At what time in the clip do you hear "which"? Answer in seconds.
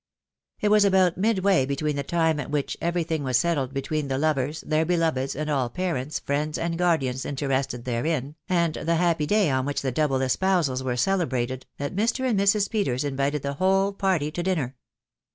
2.49-2.75, 9.63-9.83